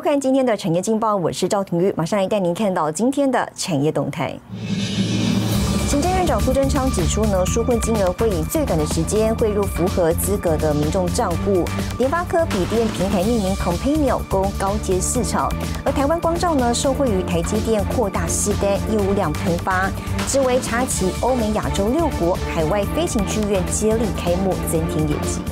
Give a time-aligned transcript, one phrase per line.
[0.00, 4.34] 收看今天的产业劲报，我是赵廷玉，马上来带您看到今天的产业动态。
[5.86, 11.66] 行政院长苏贞昌指出呢，纾困金额会以最短的时间汇入符合资格的民众账户。
[11.98, 15.52] 联发科笔电平台命名 Companion 供高阶市场，
[15.84, 19.90] 而台湾光照呢，受惠于台积电扩大试单，业务量喷发，
[20.26, 25.42] 只为插旗欧美亚洲六国海外飞行剧院接力开幕，增添业绩。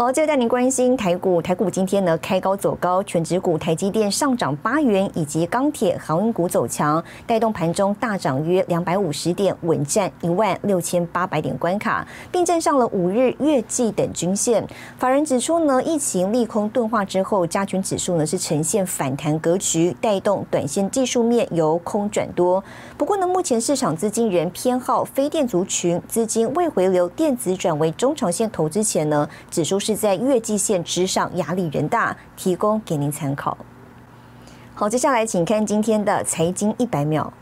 [0.00, 1.42] 好，接着带您关心台股。
[1.42, 14.66] 台股今天呢开高走高，全指股台积电上涨八元，以及钢铁、航运股走强，带动盘中大涨约两百五十点，稳占一万六千八百点关卡，并站上了五日、月季等均线。
[14.96, 22.64] 法人指出呢，疫情利空钝化之后，加权指数呢是呈现反弹格局，带动短线技术面由空转多。
[22.96, 29.89] 不过呢，目前市场资金仍偏好非电族群，资金未回流电子转为中长线投资前呢，指数是。
[29.90, 33.58] 是在月季线之上，压力人大，提供给您参考。
[34.72, 37.32] 好，接下来请看今天的财经一百秒。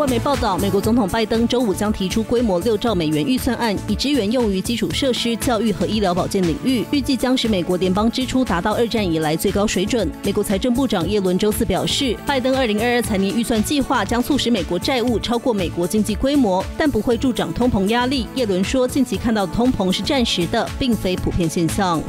[0.00, 10.10] 外媒报道，美国总统拜登周五将提出规模六兆美元预算案，以支援用于基础设施、教育和医疗保健领域，预计将使美国联邦支出达到二战以来最高水准。
[10.24, 18.26] 美国财政部长耶伦周四表示，拜登二零二二财年预算计划将促使美国债务超过美国经济规模，但不会助长通膨压力。
[18.36, 22.02] 耶伦说，近期看到的通膨是暂时的，并非普遍现象。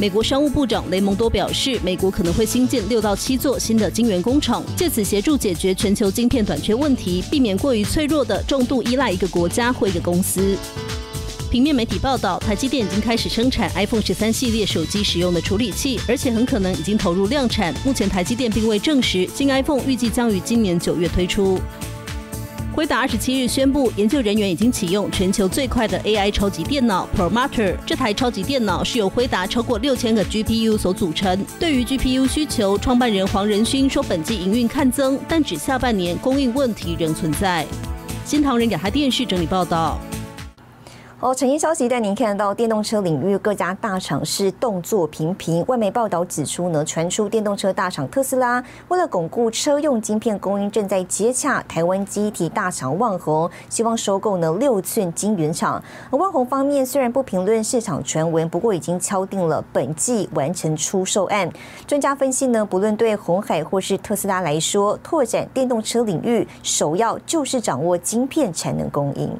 [0.00, 10.56] 美国商务部长雷蒙多表示，美国可能会新建六到七座新的晶圆工厂，借此协助解决全球晶片短缺问题，避免过于脆弱的重度依赖一个国家或一个公司。
[11.50, 17.74] 平面媒体报道，台积电已经开始生产 iPhone 十三系列手机使用的处理器，而且很可能已经投入量产。
[17.84, 21.60] 目前台积电并未证实新 iPhone 预计将于今年九月推出。
[22.72, 27.74] 辉达二十七日宣布，研究人员已经启用全球最快的 AI 超级电脑 Promater。
[27.84, 31.44] 这台超级电脑是由辉达超过六千个 GPU 所组成。
[31.58, 37.66] 对于 GPU 需求，创办人黄仁勋说，本季营运看增，但指下半年供应问题仍存在。
[38.24, 40.00] 新唐人亚太电视整理报道。
[41.20, 45.62] 哦，产业消息带您看到，电动车领域各家大厂是动作频频。
[45.68, 55.82] 外媒报道指出呢，传出电动车大厂特斯拉为了巩固车用晶片供应，正在接洽台湾机体大厂旺宏，希望收购呢六寸晶圆厂。
[56.10, 61.46] 而旺宏方面虽然不评论市场传闻，不过已经敲定了本季完成出售案。
[61.86, 69.30] 专家分析呢，不论对红海或是特斯拉来说，拓展电动车领域，首要就是掌握晶片产能供应。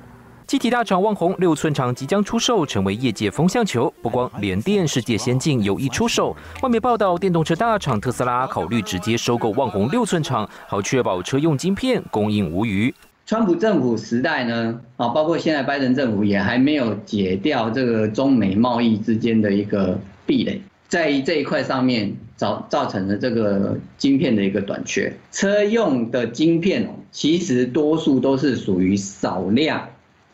[0.50, 3.94] 机体大厂旺宏六寸厂即将出售，成为业界风向球。
[4.02, 12.92] 不光联电世界先进有意出售，外媒报道，电动车大厂特斯拉考虑直接收购旺宏六寸厂，好确保车用晶片供应无虞。
[13.26, 19.96] 川普政府时代呢，啊，包括现在拜登政府也还没有解掉这个中美贸易之间的一个
[20.26, 25.16] 壁垒，在这一块上面造造成了这个晶片的一个短缺。
[25.30, 29.86] 车用的晶片其实多数都是属于少量。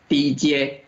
[0.07, 0.86] 低阶啊，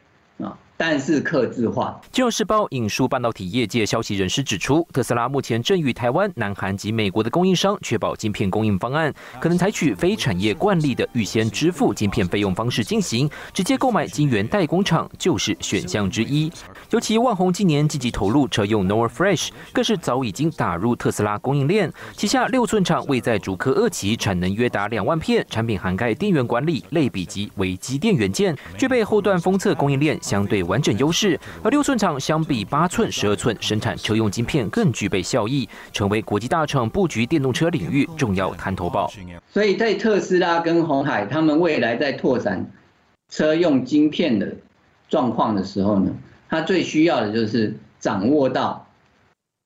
[0.82, 2.00] 但是克制化。
[2.10, 16.50] 金融时报引述半导体业界消息人士指出，特斯拉目前正与台湾、南韩及美国的供应商确保晶片供应方案，可能采取非产业惯例的预先支付晶片费用方式进行，直接购买晶圆代工厂就是选项之一。
[16.92, 31.38] 尤其万宏今年积极投入车用 Nor Fresh，更是早已经打入特斯拉供应链，旗下六寸厂位在竹科二期，产能约达两万片，产品涵盖电源管理、类比及微机电元件，具备后段封测供应链相对完整优势。
[31.62, 39.12] 而六寸厂相比八寸、十二寸生产车用晶片更具备效益，成为国际大厂布局电动车领域重要探头堡。
[39.52, 42.72] 所以在特斯拉跟红海他们未来在拓展
[43.30, 44.56] 车用晶片的
[45.10, 46.12] 状况的时候呢？
[46.48, 48.88] 它最需要的就是掌握到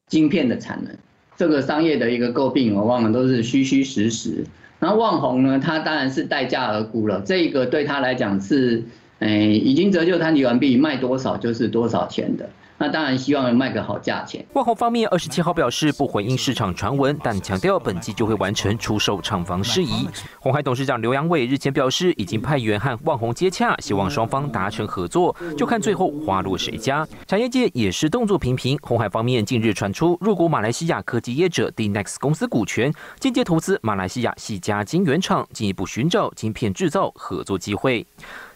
[0.07, 0.93] 晶片的产能，
[1.37, 4.45] 这个商业的一个诟病，我往往都是虚虚实实。
[4.79, 8.83] 然后旺宏呢，它当然是待价而沽了，这个对他来讲是，
[9.19, 12.49] 哎，已经折旧摊提完毕，卖多少就是多少钱的。
[12.83, 14.45] 那当然希望卖个好价钱。
[14.51, 20.05] 万宏方面二十七号表示不回应市场传闻，但强调本季就会完成出售厂房事宜。
[20.37, 27.07] 红海董事长刘阳伟日前表示，已经派员和万宏接洽，希望双方达成合作，就看最后花落谁家。
[27.25, 28.77] 产业界也是动作频频。
[28.81, 38.05] 红海方面近日传出入股马来西亚科技业者 D Next 公司股权，间接投资马来西亚系家晶圆厂，进一步寻找晶片制造合作机会。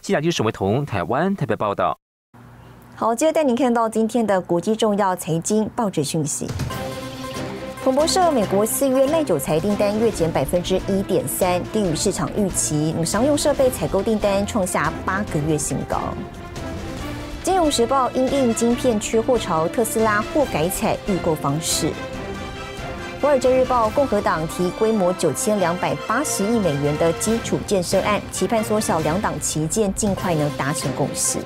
[0.02, 1.98] 西亚记者沈维彤台湾特别报道。
[3.00, 6.48] 好，接着带您看到今天的国际重要财经报纸讯息。
[7.84, 12.92] 彭博社，美国四月耐久材订单月减百分之一点三，低于市场预期。
[13.06, 16.00] 商用设备采购订单创下八个月新高。
[17.44, 21.92] 金融时报因应晶片缺货潮，特斯拉或改采预购方式。
[23.22, 31.38] 华尔街日报，共和党提规模九千两百八十亿美元的基础建设案，期盼缩小两党旗舰，尽快能达成共识。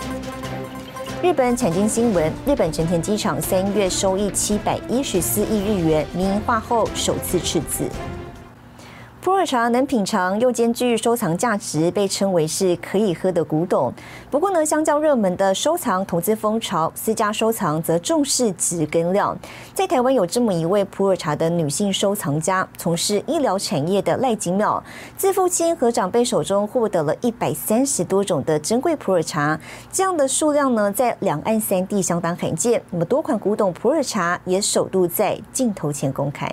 [1.22, 7.88] 日本财经新闻：日本成田机场三月收益七百一十四亿日元，民营化后首次赤字。
[9.22, 13.92] 普洱茶能品尝又兼具收藏价值，被称为是可以喝的古董。
[14.28, 19.38] 不过呢，相较热门的收藏投资风潮，私家收藏则重视质跟量。
[19.72, 24.82] 在台湾有这么一位普洱茶的女性收藏家，从事医疗产业的赖金妙，
[25.16, 29.56] 自父亲和长辈手中获得了一百三十多种的珍贵普洱茶，
[29.92, 32.82] 这样的数量呢，在两岸三地相当罕见。
[32.90, 36.52] 那么多款古董普洱茶也首度在镜头前公开。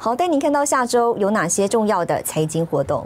[0.00, 3.04] 好，带您看到下周有哪些重要的财经活动。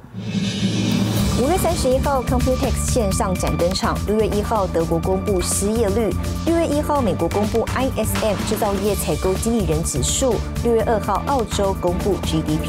[1.43, 3.97] 五月三十一号，Computex 线上展登场。
[4.07, 6.15] 六月一号，德国公布失业率。
[6.45, 10.35] 六月一号，美国公布 ISM 制造业采购经理人指数。
[10.65, 12.69] 六月二号，澳洲公布 GDP。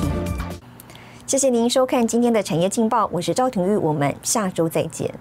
[1.28, 5.14] 谢谢您收看今天的产业劲报，我是赵廷玉，我们下周再见。